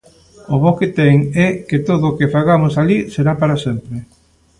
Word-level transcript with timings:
O 0.53 0.55
bo 0.61 0.71
que 0.79 0.87
ten 0.99 1.15
é 1.45 1.47
que 1.69 1.77
todo 1.89 2.05
o 2.07 2.15
que 2.17 2.31
fagamos 2.35 2.73
alí 2.81 2.97
será 3.15 3.33
para 3.41 3.57
sempre. 3.65 3.97